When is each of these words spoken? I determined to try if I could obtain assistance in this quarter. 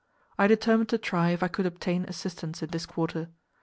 I 0.39 0.47
determined 0.47 0.89
to 0.89 0.97
try 0.97 1.29
if 1.29 1.43
I 1.43 1.47
could 1.47 1.67
obtain 1.67 2.05
assistance 2.05 2.63
in 2.63 2.71
this 2.71 2.87
quarter. 2.87 3.29